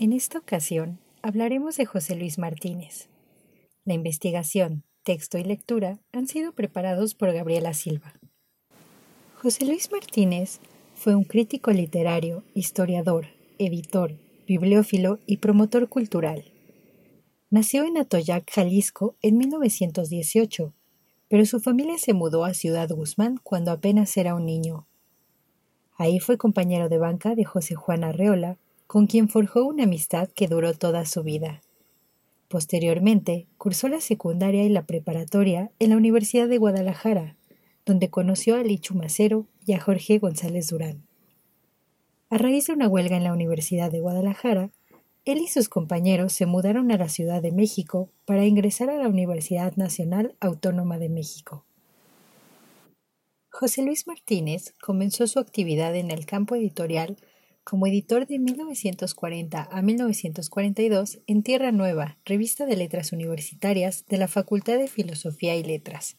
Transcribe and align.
En 0.00 0.12
esta 0.12 0.38
ocasión 0.38 1.00
hablaremos 1.22 1.76
de 1.76 1.84
José 1.84 2.14
Luis 2.14 2.38
Martínez. 2.38 3.08
La 3.84 3.94
investigación, 3.94 4.84
texto 5.02 5.38
y 5.38 5.42
lectura 5.42 5.98
han 6.12 6.28
sido 6.28 6.52
preparados 6.52 7.16
por 7.16 7.32
Gabriela 7.32 7.74
Silva. 7.74 8.14
José 9.42 9.64
Luis 9.66 9.90
Martínez 9.90 10.60
fue 10.94 11.16
un 11.16 11.24
crítico 11.24 11.72
literario, 11.72 12.44
historiador, 12.54 13.26
editor, 13.58 14.14
bibliófilo 14.46 15.18
y 15.26 15.38
promotor 15.38 15.88
cultural. 15.88 16.44
Nació 17.50 17.82
en 17.82 17.98
Atoyac, 17.98 18.48
Jalisco, 18.52 19.16
en 19.20 19.36
1918, 19.36 20.74
pero 21.26 21.44
su 21.44 21.58
familia 21.58 21.98
se 21.98 22.12
mudó 22.12 22.44
a 22.44 22.54
Ciudad 22.54 22.88
Guzmán 22.88 23.40
cuando 23.42 23.72
apenas 23.72 24.16
era 24.16 24.36
un 24.36 24.46
niño. 24.46 24.86
Ahí 25.96 26.20
fue 26.20 26.38
compañero 26.38 26.88
de 26.88 26.98
banca 26.98 27.34
de 27.34 27.44
José 27.44 27.74
Juan 27.74 28.04
Arreola, 28.04 28.58
con 28.88 29.06
quien 29.06 29.28
forjó 29.28 29.66
una 29.66 29.84
amistad 29.84 30.30
que 30.30 30.48
duró 30.48 30.72
toda 30.72 31.04
su 31.04 31.22
vida. 31.22 31.60
Posteriormente, 32.48 33.46
cursó 33.58 33.86
la 33.88 34.00
secundaria 34.00 34.64
y 34.64 34.70
la 34.70 34.86
preparatoria 34.86 35.70
en 35.78 35.90
la 35.90 35.98
Universidad 35.98 36.48
de 36.48 36.56
Guadalajara, 36.56 37.36
donde 37.84 38.08
conoció 38.08 38.56
a 38.56 38.62
Lichu 38.62 38.94
Macero 38.94 39.46
y 39.66 39.74
a 39.74 39.80
Jorge 39.80 40.18
González 40.18 40.68
Durán. 40.68 41.02
A 42.30 42.38
raíz 42.38 42.66
de 42.66 42.72
una 42.72 42.88
huelga 42.88 43.18
en 43.18 43.24
la 43.24 43.34
Universidad 43.34 43.92
de 43.92 44.00
Guadalajara, 44.00 44.70
él 45.26 45.38
y 45.38 45.48
sus 45.48 45.68
compañeros 45.68 46.32
se 46.32 46.46
mudaron 46.46 46.90
a 46.90 46.96
la 46.96 47.10
Ciudad 47.10 47.42
de 47.42 47.52
México 47.52 48.08
para 48.24 48.46
ingresar 48.46 48.88
a 48.88 48.96
la 48.96 49.08
Universidad 49.08 49.76
Nacional 49.76 50.34
Autónoma 50.40 50.98
de 50.98 51.10
México. 51.10 51.66
José 53.50 53.82
Luis 53.82 54.06
Martínez 54.06 54.72
comenzó 54.80 55.26
su 55.26 55.40
actividad 55.40 55.94
en 55.94 56.10
el 56.10 56.24
campo 56.24 56.56
editorial 56.56 57.18
como 57.68 57.86
editor 57.86 58.26
de 58.26 58.38
1940 58.38 59.68
a 59.70 59.82
1942 59.82 61.18
en 61.26 61.42
Tierra 61.42 61.70
Nueva, 61.70 62.16
revista 62.24 62.64
de 62.64 62.76
letras 62.76 63.12
universitarias 63.12 64.06
de 64.06 64.16
la 64.16 64.26
Facultad 64.26 64.78
de 64.78 64.88
Filosofía 64.88 65.54
y 65.54 65.62
Letras, 65.62 66.16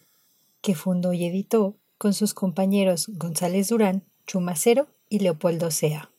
que 0.62 0.76
fundó 0.76 1.12
y 1.12 1.26
editó 1.26 1.80
con 1.98 2.14
sus 2.14 2.36
compañeros 2.36 3.08
González 3.16 3.70
Durán, 3.70 4.04
Chumacero 4.28 4.90
y 5.10 5.22
Leopoldo 5.22 5.72
Sea. 5.72 6.12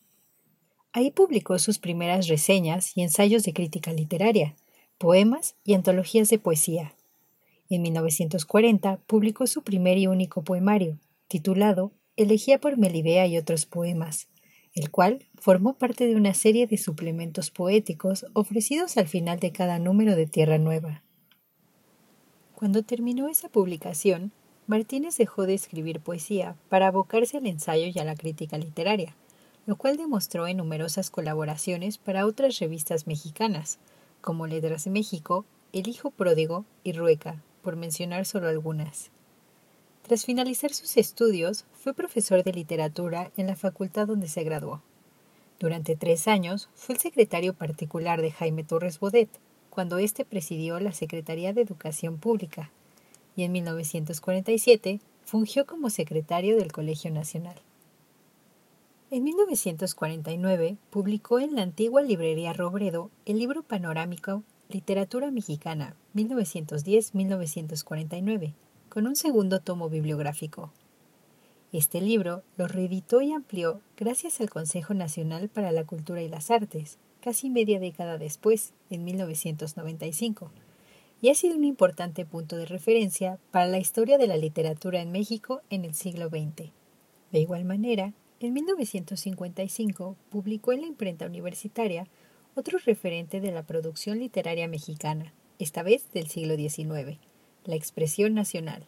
Ahí 0.93 1.13
publicó 1.13 1.61
sus 1.61 1.79
primeras 1.79 2.27
reseñas 2.27 2.97
y 2.97 3.03
ensayos 3.03 3.45
de 3.45 3.53
crítica 3.53 3.93
literaria, 3.93 4.57
poemas 4.99 5.55
y 5.63 5.75
antologías 5.75 6.29
de 6.29 6.41
poesía. 6.41 6.97
En 7.69 7.83
1940 7.83 8.97
publicó 9.07 9.47
su 9.47 9.63
primer 9.63 9.97
y 9.97 10.09
único 10.09 10.43
poemario, 10.43 10.99
titulado 11.29 11.93
Elegía 12.17 12.61
por 12.61 12.79
Melibea 12.79 13.29
y 13.29 13.39
otros 13.39 13.65
poemas, 13.65 14.27
el 14.75 14.91
cual 14.91 15.27
formó 15.35 15.75
parte 15.75 16.07
de 16.07 16.17
una 16.17 16.35
serie 16.35 16.67
de 16.67 16.79
suplementos 16.79 17.51
poéticos 17.51 18.27
ofrecidos 18.33 18.97
al 18.97 19.09
final 19.09 19.41
de 19.41 19.53
cada 19.53 19.79
número 19.79 20.15
de 20.17 20.27
Tierra 20.27 20.59
Nueva. 20.59 21.03
Cuando 22.55 22.83
terminó 22.83 23.29
esa 23.29 23.49
publicación, 23.49 24.33
Martínez 24.67 25.17
dejó 25.17 25.47
de 25.47 25.55
escribir 25.55 26.01
poesía 26.01 26.57
para 26.69 26.87
abocarse 26.87 27.39
al 27.39 27.47
ensayo 27.47 27.87
y 27.93 27.99
a 27.99 28.05
la 28.05 28.15
crítica 28.15 28.59
literaria, 28.59 29.17
lo 29.67 29.77
cual 29.77 29.97
demostró 29.97 30.47
en 30.47 30.59
numerosas 30.59 31.11
colaboraciones 31.11 31.99
para 31.99 32.27
otras 32.27 32.59
revistas 32.59 33.07
mexicanas, 33.07 33.79
como 34.21 34.47
Letras 34.47 34.85
de 34.85 34.91
México, 34.91 35.45
El 35.73 35.89
Hijo 35.89 36.11
Pródigo 36.11 36.65
y 36.85 36.93
Rueca, 36.93 37.43
por 37.63 37.77
mencionar 37.77 38.27
solo 38.27 38.49
algunas. 38.49 39.11
Tras 40.11 40.25
finalizar 40.25 40.75
sus 40.75 40.97
estudios, 40.97 41.67
fue 41.73 41.95
profesor 41.95 42.43
de 42.43 42.53
literatura 42.53 43.31
en 43.37 43.47
la 43.47 43.55
facultad 43.55 44.09
donde 44.09 44.27
se 44.27 44.43
graduó. 44.43 44.83
Durante 45.61 45.95
tres 45.95 46.27
años 46.27 46.69
fue 46.75 46.97
el 46.97 47.01
secretario 47.01 47.55
particular 47.55 48.21
de 48.21 48.33
Jaime 48.33 48.65
Torres 48.65 48.99
Bodet, 48.99 49.29
cuando 49.71 49.99
éste 49.99 50.25
presidió 50.25 50.81
la 50.81 50.91
Secretaría 50.91 51.53
de 51.53 51.61
Educación 51.61 52.19
Pública, 52.19 52.73
y 53.37 53.45
en 53.45 53.53
1947 53.53 54.99
fungió 55.25 55.65
como 55.65 55.91
secretario 55.91 56.57
del 56.57 56.73
Colegio 56.73 57.13
Nacional. 57.13 57.63
En 59.13 59.23
1949 59.23 60.77
publicó 60.91 61.39
en 61.39 61.55
la 61.55 61.63
antigua 61.63 62.03
librería 62.03 62.53
Robredo 62.53 63.13
el 63.27 63.39
libro 63.39 63.63
panorámico 63.63 64.43
Literatura 64.69 65.31
Mexicana 65.31 65.95
1910-1949, 66.17 68.55
con 68.91 69.07
un 69.07 69.17
segundo 69.17 69.61
tomo 69.61 69.89
bibliográfico. 69.89 70.71
Este 71.73 72.03
libro 72.03 72.43
lo 72.59 72.69
reeditó 72.69 73.23
y 73.23 73.33
amplió 73.33 73.81
gracias 73.97 74.41
al 74.43 74.51
Consejo 74.51 74.93
Nacional 74.93 75.49
para 75.49 75.73
la 75.73 75.85
Cultura 75.85 76.21
y 76.21 76.29
las 76.29 76.51
Artes, 76.51 76.99
casi 77.23 77.49
media 77.49 77.81
década 77.81 78.19
después, 78.19 78.75
en 78.91 79.05
1995 79.05 80.51
y 81.23 81.29
ha 81.29 81.35
sido 81.35 81.57
un 81.57 81.65
importante 81.65 82.25
punto 82.25 82.57
de 82.57 82.67
referencia 82.67 83.39
para 83.51 83.67
la 83.67 83.79
historia 83.79 84.19
de 84.19 84.27
la 84.27 84.37
literatura 84.37 85.01
en 85.01 85.13
México 85.13 85.61
en 85.71 85.85
el 85.85 85.95
siglo 85.95 86.29
XX. 86.29 86.71
De 87.31 87.41
igual 87.41 87.65
manera, 87.65 88.15
en 88.41 88.55
1955 88.55 90.17
publicó 90.31 90.73
en 90.73 90.81
la 90.81 90.87
imprenta 90.87 91.27
universitaria 91.27 92.07
otro 92.55 92.79
referente 92.85 93.41
de 93.41 93.53
la 93.53 93.63
producción 93.63 94.19
literaria 94.19 94.67
mexicana, 94.67 95.33
esta 95.59 95.83
vez 95.83 96.11
del 96.13 96.27
siglo 96.29 96.57
XIX, 96.57 97.19
La 97.65 97.77
Expresión 97.77 98.33
Nacional. 98.33 98.87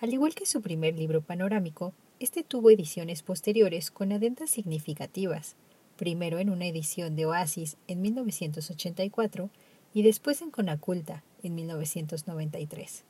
Al 0.00 0.12
igual 0.12 0.34
que 0.34 0.44
su 0.44 0.60
primer 0.60 0.94
libro 0.98 1.22
panorámico, 1.22 1.94
este 2.18 2.44
tuvo 2.44 2.70
ediciones 2.70 3.22
posteriores 3.22 3.90
con 3.90 4.12
adendas 4.12 4.50
significativas, 4.50 5.56
primero 5.96 6.38
en 6.38 6.50
una 6.50 6.66
edición 6.66 7.16
de 7.16 7.24
Oasis 7.24 7.78
en 7.86 8.02
1984 8.02 9.48
y 9.94 10.02
después 10.02 10.42
en 10.42 10.50
Conaculta 10.50 11.24
en 11.42 11.54
1993. 11.54 13.04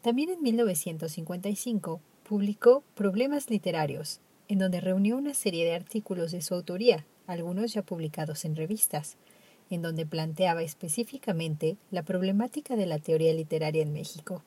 También 0.00 0.30
en 0.30 0.42
1955 0.42 2.00
publicó 2.22 2.82
Problemas 2.94 3.50
Literarios, 3.50 4.20
en 4.48 4.58
donde 4.58 4.80
reunió 4.80 5.18
una 5.18 5.34
serie 5.34 5.66
de 5.66 5.74
artículos 5.74 6.32
de 6.32 6.40
su 6.40 6.54
autoría, 6.54 7.04
algunos 7.26 7.74
ya 7.74 7.82
publicados 7.82 8.46
en 8.46 8.56
revistas, 8.56 9.18
en 9.72 9.82
donde 9.82 10.04
planteaba 10.04 10.62
específicamente 10.62 11.78
la 11.90 12.02
problemática 12.02 12.76
de 12.76 12.86
la 12.86 12.98
teoría 12.98 13.32
literaria 13.32 13.82
en 13.82 13.92
México. 13.92 14.44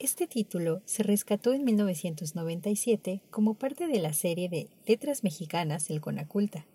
Este 0.00 0.26
título 0.26 0.82
se 0.84 1.02
rescató 1.02 1.52
en 1.52 1.64
1997 1.64 3.22
como 3.30 3.54
parte 3.54 3.86
de 3.86 4.00
la 4.00 4.12
serie 4.12 4.48
de 4.48 4.68
Letras 4.86 5.22
Mexicanas 5.22 5.90
El 5.90 6.00
Conaculta. 6.00 6.66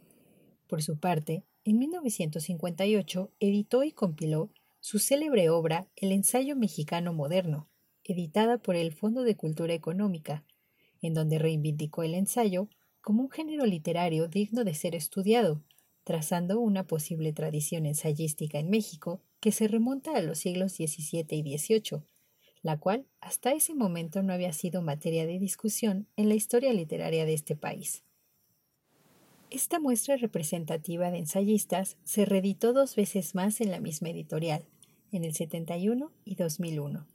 Por 0.67 0.81
su 0.81 0.97
parte, 0.97 1.43
en 1.65 1.79
1958 1.79 3.31
editó 3.39 3.83
y 3.83 3.91
compiló 3.91 4.49
su 4.79 4.99
célebre 4.99 5.49
obra 5.49 5.87
El 5.95 6.11
ensayo 6.11 6.55
mexicano 6.55 7.13
moderno, 7.13 7.67
editada 8.03 8.57
por 8.57 8.75
el 8.75 8.93
Fondo 8.93 9.23
de 9.23 9.35
Cultura 9.35 9.73
Económica, 9.73 10.43
en 11.01 11.13
donde 11.13 11.39
reivindicó 11.39 12.03
el 12.03 12.15
ensayo 12.15 12.69
como 13.01 13.21
un 13.21 13.29
género 13.29 13.65
literario 13.65 14.27
digno 14.29 14.63
de 14.63 14.73
ser 14.73 14.95
estudiado, 14.95 15.61
trazando 16.03 16.59
una 16.59 16.85
posible 16.85 17.33
tradición 17.33 17.85
ensayística 17.85 18.59
en 18.59 18.69
México 18.69 19.21
que 19.39 19.51
se 19.51 19.67
remonta 19.67 20.15
a 20.15 20.21
los 20.21 20.39
siglos 20.39 20.73
XVII 20.73 21.25
y 21.29 21.57
XVIII, 21.57 22.03
la 22.61 22.79
cual 22.79 23.05
hasta 23.19 23.51
ese 23.51 23.75
momento 23.75 24.23
no 24.23 24.33
había 24.33 24.53
sido 24.53 24.81
materia 24.81 25.25
de 25.25 25.39
discusión 25.39 26.07
en 26.15 26.29
la 26.29 26.35
historia 26.35 26.73
literaria 26.73 27.25
de 27.25 27.33
este 27.33 27.55
país. 27.55 28.03
Esta 29.49 29.79
muestra 29.79 30.17
representativa 30.17 31.11
de 31.11 31.19
ensayistas 31.19 31.97
se 32.03 32.25
reeditó 32.25 32.73
dos 32.73 32.95
veces 32.95 33.35
más 33.35 33.61
en 33.61 33.69
la 33.69 33.79
misma 33.79 34.09
editorial, 34.09 34.65
en 35.11 35.23
el 35.23 35.35
71 35.35 36.11
y 36.25 36.35
2001. 36.35 37.05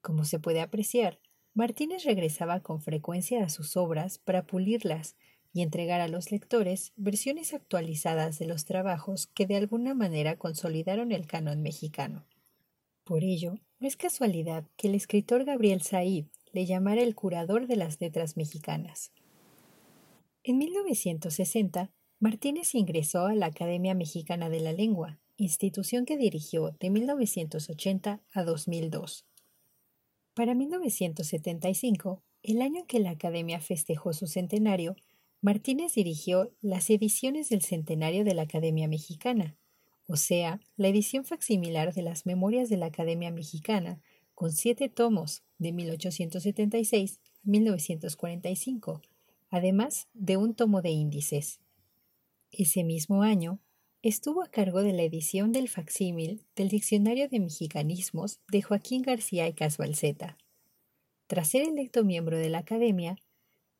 Como 0.00 0.24
se 0.24 0.38
puede 0.38 0.62
apreciar, 0.62 1.20
Martínez 1.52 2.04
regresaba 2.04 2.60
con 2.60 2.80
frecuencia 2.80 3.44
a 3.44 3.48
sus 3.48 3.76
obras 3.76 4.18
para 4.18 4.46
pulirlas 4.46 5.16
y 5.56 5.62
entregar 5.62 6.02
a 6.02 6.08
los 6.08 6.32
lectores 6.32 6.92
versiones 6.96 7.54
actualizadas 7.54 8.38
de 8.38 8.44
los 8.44 8.66
trabajos 8.66 9.26
que 9.28 9.46
de 9.46 9.56
alguna 9.56 9.94
manera 9.94 10.36
consolidaron 10.36 11.12
el 11.12 11.26
canon 11.26 11.62
mexicano. 11.62 12.26
Por 13.04 13.24
ello, 13.24 13.54
no 13.78 13.88
es 13.88 13.96
casualidad 13.96 14.64
que 14.76 14.88
el 14.88 14.94
escritor 14.94 15.46
Gabriel 15.46 15.80
Said 15.80 16.26
le 16.52 16.66
llamara 16.66 17.00
el 17.00 17.14
curador 17.14 17.68
de 17.68 17.76
las 17.76 17.98
letras 18.02 18.36
mexicanas. 18.36 19.12
En 20.42 20.58
1960, 20.58 21.90
Martínez 22.20 22.74
ingresó 22.74 23.24
a 23.24 23.34
la 23.34 23.46
Academia 23.46 23.94
Mexicana 23.94 24.50
de 24.50 24.60
la 24.60 24.74
Lengua, 24.74 25.20
institución 25.38 26.04
que 26.04 26.18
dirigió 26.18 26.76
de 26.78 26.90
1980 26.90 28.20
a 28.30 28.44
2002. 28.44 29.24
Para 30.34 30.54
1975, 30.54 32.22
el 32.42 32.60
año 32.60 32.80
en 32.80 32.86
que 32.86 33.00
la 33.00 33.12
Academia 33.12 33.58
festejó 33.58 34.12
su 34.12 34.26
centenario, 34.26 34.96
Martínez 35.40 35.94
dirigió 35.94 36.52
las 36.60 36.90
ediciones 36.90 37.48
del 37.48 37.62
centenario 37.62 38.24
de 38.24 38.34
la 38.34 38.42
Academia 38.42 38.88
Mexicana, 38.88 39.56
o 40.08 40.16
sea, 40.16 40.60
la 40.76 40.88
edición 40.88 41.24
facsimilar 41.24 41.92
de 41.92 42.02
las 42.02 42.26
Memorias 42.26 42.68
de 42.68 42.76
la 42.76 42.86
Academia 42.86 43.30
Mexicana, 43.30 44.00
con 44.34 44.52
siete 44.52 44.88
tomos, 44.88 45.42
de 45.58 45.72
1876 45.72 47.20
a 47.24 47.40
1945, 47.44 49.02
además 49.48 50.08
de 50.12 50.36
un 50.36 50.54
tomo 50.54 50.82
de 50.82 50.90
índices. 50.90 51.60
Ese 52.50 52.84
mismo 52.84 53.22
año, 53.22 53.60
estuvo 54.02 54.42
a 54.42 54.50
cargo 54.50 54.82
de 54.82 54.92
la 54.92 55.02
edición 55.02 55.52
del 55.52 55.68
facsímil 55.68 56.44
del 56.54 56.68
Diccionario 56.68 57.28
de 57.28 57.40
Mexicanismos 57.40 58.40
de 58.48 58.62
Joaquín 58.62 59.02
García 59.02 59.48
y 59.48 59.54
Casbalceta. 59.54 60.36
Tras 61.26 61.48
ser 61.48 61.62
electo 61.62 62.04
miembro 62.04 62.38
de 62.38 62.50
la 62.50 62.58
Academia, 62.58 63.16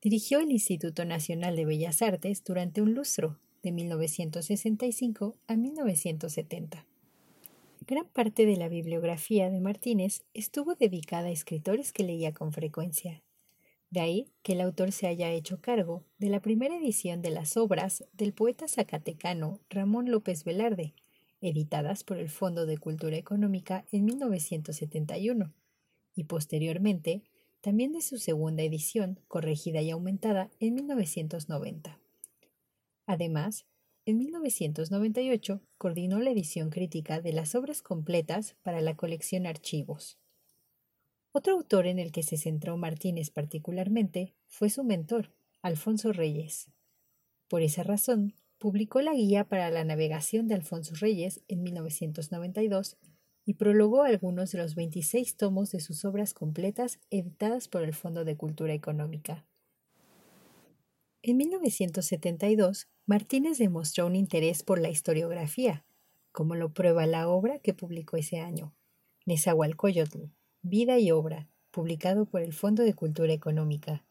dirigió 0.07 0.39
el 0.39 0.53
Instituto 0.53 1.03
Nacional 1.03 1.57
de 1.57 1.65
Bellas 1.65 2.01
Artes 2.01 2.41
durante 2.41 2.81
un 2.81 2.93
lustro, 2.93 3.41
de 3.61 3.73
1965 3.73 5.35
a 5.47 5.57
1970. 5.57 6.85
Gran 7.85 8.07
parte 8.07 8.45
de 8.45 8.55
la 8.55 8.69
bibliografía 8.69 9.49
de 9.49 9.59
Martínez 9.59 10.23
estuvo 10.33 10.75
dedicada 10.75 11.27
a 11.27 11.31
escritores 11.31 11.91
que 11.91 12.03
leía 12.03 12.33
con 12.33 12.53
frecuencia, 12.53 13.21
de 13.89 13.99
ahí 13.99 14.31
que 14.43 14.53
el 14.53 14.61
autor 14.61 14.93
se 14.93 15.07
haya 15.07 15.29
hecho 15.31 15.59
cargo 15.59 16.05
de 16.19 16.29
la 16.29 16.39
primera 16.39 16.77
edición 16.77 17.21
de 17.21 17.31
las 17.31 17.57
obras 17.57 18.05
del 18.13 18.31
poeta 18.31 18.69
zacatecano 18.69 19.59
Ramón 19.69 20.09
López 20.09 20.45
Velarde, 20.45 20.93
editadas 21.41 22.05
por 22.05 22.17
el 22.17 22.29
Fondo 22.29 22.65
de 22.65 22.77
Cultura 22.77 23.17
Económica 23.17 23.83
en 23.91 24.05
1971, 24.05 25.53
y 26.15 26.23
posteriormente 26.23 27.23
también 27.67 27.91
de 27.91 28.01
su 28.01 28.17
segunda 28.17 28.63
edición, 28.63 29.19
corregida 29.27 29.81
y 29.81 29.89
aumentada 29.89 30.49
en 30.61 30.73
1990. 30.75 31.99
Además, 33.05 33.65
en 34.05 34.19
1998 34.19 35.59
coordinó 35.77 36.19
la 36.21 36.29
edición 36.29 36.69
crítica 36.69 37.19
de 37.19 37.33
las 37.33 37.55
obras 37.55 37.81
completas 37.81 38.55
para 38.63 38.79
la 38.79 38.95
colección 38.95 39.45
Archivos. 39.45 40.17
Otro 41.33 41.55
autor 41.55 41.87
en 41.87 41.99
el 41.99 42.13
que 42.13 42.23
se 42.23 42.37
centró 42.37 42.77
Martínez 42.77 43.31
particularmente 43.31 44.33
fue 44.47 44.69
su 44.69 44.85
mentor, 44.85 45.33
Alfonso 45.61 46.13
Reyes. 46.13 46.69
Por 47.49 47.63
esa 47.63 47.83
razón, 47.83 48.33
publicó 48.59 49.01
la 49.01 49.13
Guía 49.13 49.43
para 49.43 49.69
la 49.71 49.83
Navegación 49.83 50.47
de 50.47 50.55
Alfonso 50.55 50.95
Reyes 50.95 51.41
en 51.49 51.63
1992 51.63 52.95
y 53.47 53.53
prologó 53.53 54.03
algunos 54.03 54.51
de 54.51 54.57
los 54.57 54.75
26 54.75 55.37
tomos 55.37 55.71
de 55.71 55.79
sus 55.79 56.03
obras 56.03 56.33
completas 56.33 56.99
editadas 57.09 57.69
por 57.69 57.81
el 57.81 57.93
Fondo 57.93 58.25
de 58.25 58.35
Cultura 58.35 58.73
Económica. 58.73 59.45
En 61.21 61.37
1972, 61.37 62.89
Martínez 63.05 63.57
demostró 63.57 64.05
un 64.05 64.17
interés 64.17 64.63
por 64.63 64.81
la 64.81 64.89
historiografía, 64.89 65.85
como 66.33 66.55
lo 66.55 66.73
prueba 66.73 67.05
la 67.05 67.29
obra 67.29 67.59
que 67.59 67.73
publicó 67.73 68.17
ese 68.17 68.41
año, 68.41 68.75
Nezahualcóyotl, 69.25 70.25
Vida 70.61 70.99
y 70.99 71.11
Obra, 71.11 71.49
publicado 71.71 72.25
por 72.25 72.41
el 72.41 72.51
Fondo 72.51 72.83
de 72.83 72.95
Cultura 72.95 73.31
Económica. 73.31 74.05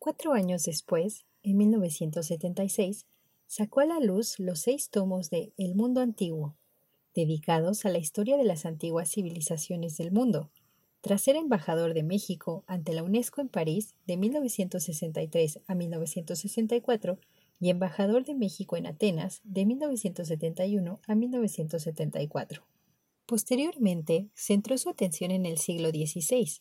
Cuatro 0.00 0.32
años 0.32 0.64
después, 0.64 1.26
en 1.44 1.58
1976, 1.58 3.06
sacó 3.46 3.80
a 3.80 3.86
la 3.86 4.00
luz 4.00 4.40
los 4.40 4.58
seis 4.58 4.90
tomos 4.90 5.30
de 5.30 5.52
El 5.56 5.76
Mundo 5.76 6.00
Antiguo, 6.00 6.56
dedicados 7.18 7.84
a 7.84 7.88
la 7.88 7.98
historia 7.98 8.36
de 8.36 8.44
las 8.44 8.64
antiguas 8.64 9.10
civilizaciones 9.10 9.96
del 9.96 10.12
mundo, 10.12 10.52
tras 11.00 11.20
ser 11.20 11.34
embajador 11.34 11.92
de 11.92 12.04
México 12.04 12.62
ante 12.68 12.92
la 12.92 13.02
UNESCO 13.02 13.40
en 13.40 13.48
París 13.48 13.96
de 14.06 14.16
1963 14.16 15.58
a 15.66 15.74
1964 15.74 17.18
y 17.58 17.70
embajador 17.70 18.24
de 18.24 18.36
México 18.36 18.76
en 18.76 18.86
Atenas 18.86 19.40
de 19.42 19.66
1971 19.66 21.00
a 21.08 21.14
1974. 21.16 22.62
Posteriormente, 23.26 24.28
centró 24.34 24.78
su 24.78 24.88
atención 24.88 25.32
en 25.32 25.44
el 25.44 25.58
siglo 25.58 25.90
XVI 25.90 26.60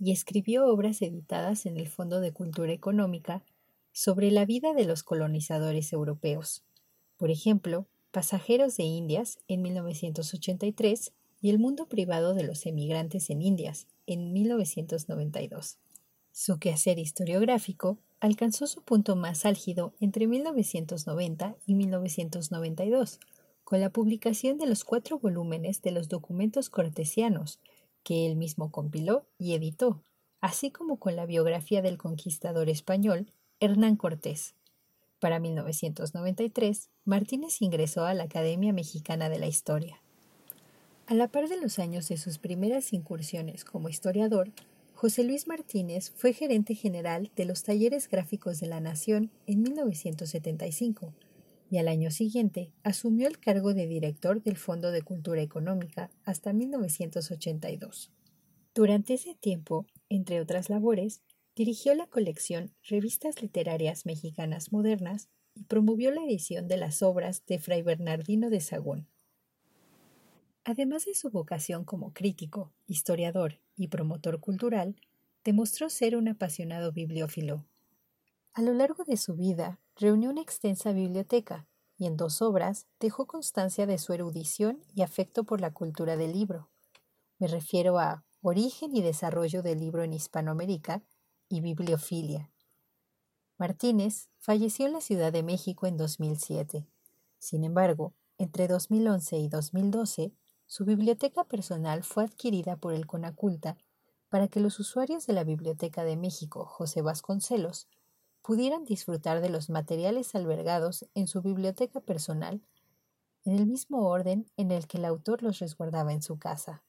y 0.00 0.12
escribió 0.12 0.68
obras 0.68 1.02
editadas 1.02 1.66
en 1.66 1.76
el 1.76 1.86
Fondo 1.86 2.20
de 2.20 2.32
Cultura 2.32 2.72
Económica 2.72 3.44
sobre 3.92 4.30
la 4.30 4.46
vida 4.46 4.72
de 4.72 4.86
los 4.86 5.02
colonizadores 5.02 5.92
europeos. 5.92 6.64
Por 7.18 7.30
ejemplo, 7.30 7.86
Pasajeros 8.10 8.78
de 8.78 8.84
Indias 8.84 9.38
en 9.48 9.60
1983 9.60 11.12
y 11.42 11.50
El 11.50 11.58
mundo 11.58 11.86
privado 11.86 12.32
de 12.32 12.42
los 12.42 12.64
emigrantes 12.64 13.28
en 13.28 13.42
Indias 13.42 13.86
en 14.06 14.32
1992. 14.32 15.76
Su 16.32 16.58
quehacer 16.58 16.98
historiográfico 16.98 17.98
alcanzó 18.18 18.66
su 18.66 18.82
punto 18.82 19.14
más 19.14 19.44
álgido 19.44 19.92
entre 20.00 20.26
1990 20.26 21.56
y 21.66 21.74
1992, 21.74 23.20
con 23.62 23.80
la 23.80 23.90
publicación 23.90 24.56
de 24.56 24.66
los 24.66 24.84
cuatro 24.84 25.18
volúmenes 25.18 25.82
de 25.82 25.90
los 25.90 26.08
documentos 26.08 26.70
cortesianos, 26.70 27.60
que 28.02 28.24
él 28.24 28.36
mismo 28.36 28.72
compiló 28.72 29.26
y 29.36 29.52
editó, 29.52 30.02
así 30.40 30.70
como 30.70 30.98
con 30.98 31.14
la 31.14 31.26
biografía 31.26 31.82
del 31.82 31.98
conquistador 31.98 32.70
español 32.70 33.30
Hernán 33.60 33.96
Cortés. 33.96 34.54
Para 35.20 35.40
1993, 35.40 36.90
Martínez 37.04 37.60
ingresó 37.60 38.04
a 38.04 38.14
la 38.14 38.24
Academia 38.24 38.72
Mexicana 38.72 39.28
de 39.28 39.38
la 39.38 39.46
Historia. 39.46 40.00
A 41.06 41.14
la 41.14 41.28
par 41.28 41.48
de 41.48 41.60
los 41.60 41.78
años 41.78 42.08
de 42.08 42.18
sus 42.18 42.38
primeras 42.38 42.92
incursiones 42.92 43.64
como 43.64 43.88
historiador, 43.88 44.52
José 44.94 45.24
Luis 45.24 45.46
Martínez 45.46 46.10
fue 46.10 46.32
gerente 46.32 46.74
general 46.74 47.30
de 47.34 47.44
los 47.46 47.62
Talleres 47.62 48.08
Gráficos 48.08 48.60
de 48.60 48.66
la 48.66 48.80
Nación 48.80 49.30
en 49.46 49.62
1975 49.62 51.14
y 51.70 51.78
al 51.78 51.88
año 51.88 52.10
siguiente 52.10 52.72
asumió 52.82 53.28
el 53.28 53.38
cargo 53.38 53.74
de 53.74 53.86
director 53.86 54.42
del 54.42 54.56
Fondo 54.56 54.90
de 54.90 55.02
Cultura 55.02 55.40
Económica 55.40 56.10
hasta 56.24 56.52
1982. 56.52 58.10
Durante 58.74 59.14
ese 59.14 59.34
tiempo, 59.34 59.86
entre 60.08 60.40
otras 60.40 60.70
labores, 60.70 61.22
dirigió 61.58 61.92
la 61.96 62.06
colección 62.06 62.72
Revistas 62.84 63.42
Literarias 63.42 64.06
Mexicanas 64.06 64.70
Modernas 64.70 65.28
y 65.56 65.64
promovió 65.64 66.12
la 66.12 66.22
edición 66.22 66.68
de 66.68 66.76
las 66.76 67.02
obras 67.02 67.44
de 67.46 67.58
Fray 67.58 67.82
Bernardino 67.82 68.48
de 68.48 68.60
Sagún. 68.60 69.08
Además 70.62 71.06
de 71.06 71.16
su 71.16 71.30
vocación 71.30 71.84
como 71.84 72.12
crítico, 72.12 72.72
historiador 72.86 73.58
y 73.74 73.88
promotor 73.88 74.38
cultural, 74.38 74.94
demostró 75.42 75.90
ser 75.90 76.14
un 76.14 76.28
apasionado 76.28 76.92
bibliófilo. 76.92 77.66
A 78.54 78.62
lo 78.62 78.72
largo 78.72 79.02
de 79.02 79.16
su 79.16 79.34
vida, 79.34 79.80
reunió 79.96 80.30
una 80.30 80.42
extensa 80.42 80.92
biblioteca 80.92 81.66
y 81.96 82.06
en 82.06 82.16
dos 82.16 82.40
obras 82.40 82.86
dejó 83.00 83.26
constancia 83.26 83.84
de 83.84 83.98
su 83.98 84.12
erudición 84.12 84.78
y 84.94 85.02
afecto 85.02 85.42
por 85.42 85.60
la 85.60 85.72
cultura 85.72 86.16
del 86.16 86.34
libro. 86.34 86.70
Me 87.40 87.48
refiero 87.48 87.98
a 87.98 88.24
Origen 88.42 88.94
y 88.94 89.02
desarrollo 89.02 89.64
del 89.64 89.80
libro 89.80 90.04
en 90.04 90.12
Hispanoamérica 90.12 91.02
y 91.48 91.60
Bibliofilia. 91.60 92.50
Martínez 93.56 94.28
falleció 94.38 94.86
en 94.86 94.92
la 94.92 95.00
Ciudad 95.00 95.32
de 95.32 95.42
México 95.42 95.86
en 95.86 95.96
2007. 95.96 96.86
Sin 97.38 97.64
embargo, 97.64 98.14
entre 98.38 98.68
2011 98.68 99.38
y 99.38 99.48
2012, 99.48 100.32
su 100.66 100.84
biblioteca 100.84 101.44
personal 101.44 102.04
fue 102.04 102.24
adquirida 102.24 102.76
por 102.76 102.92
el 102.92 103.06
Conaculta 103.06 103.76
para 104.28 104.48
que 104.48 104.60
los 104.60 104.78
usuarios 104.78 105.26
de 105.26 105.32
la 105.32 105.44
Biblioteca 105.44 106.04
de 106.04 106.16
México 106.16 106.66
José 106.66 107.02
Vasconcelos 107.02 107.88
pudieran 108.42 108.84
disfrutar 108.84 109.40
de 109.40 109.50
los 109.50 109.70
materiales 109.70 110.34
albergados 110.34 111.06
en 111.14 111.26
su 111.26 111.42
biblioteca 111.42 112.00
personal 112.00 112.62
en 113.44 113.54
el 113.54 113.66
mismo 113.66 114.08
orden 114.08 114.46
en 114.56 114.70
el 114.70 114.86
que 114.86 114.98
el 114.98 115.04
autor 115.04 115.42
los 115.42 115.58
resguardaba 115.58 116.12
en 116.12 116.22
su 116.22 116.38
casa. 116.38 116.82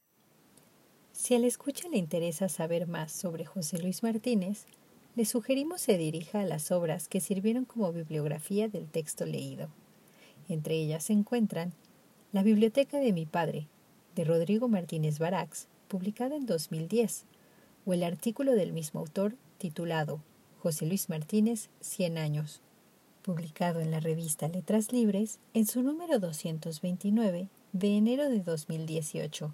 Si 1.22 1.36
al 1.36 1.44
escucha 1.44 1.90
le 1.90 1.98
interesa 1.98 2.48
saber 2.48 2.88
más 2.88 3.12
sobre 3.12 3.44
José 3.44 3.78
Luis 3.78 4.04
Martínez, 4.04 4.64
le 5.18 5.26
sugerimos 5.26 5.82
se 5.82 5.98
dirija 5.98 6.40
a 6.40 6.46
las 6.46 6.72
obras 6.72 7.10
que 7.10 7.20
sirvieron 7.20 7.66
como 7.66 7.92
bibliografía 7.92 8.70
del 8.70 8.88
texto 8.88 9.26
leído. 9.26 9.68
Entre 10.48 10.76
ellas 10.76 11.04
se 11.04 11.12
encuentran 11.14 11.74
La 12.32 12.42
Biblioteca 12.42 13.00
de 13.00 13.12
mi 13.12 13.26
Padre, 13.26 13.68
de 14.16 14.24
Rodrigo 14.24 14.70
Martínez 14.70 15.20
Barax, 15.20 15.68
publicada 15.90 16.38
en 16.38 16.46
2010, 16.46 17.26
o 17.86 17.92
el 17.92 18.04
artículo 18.04 18.54
del 18.54 18.72
mismo 18.72 19.02
autor 19.02 19.36
titulado 19.58 20.22
José 20.60 20.86
Luis 20.86 21.10
Martínez, 21.10 21.70
100 21.82 22.18
años, 22.18 22.62
publicado 23.24 23.82
en 23.82 23.92
la 23.92 24.00
revista 24.00 24.48
Letras 24.48 24.94
Libres 24.94 25.40
en 25.54 25.68
su 25.68 25.84
número 25.84 26.18
229 26.20 27.50
de 27.74 27.98
enero 27.98 28.30
de 28.30 28.40
2018. 28.40 29.54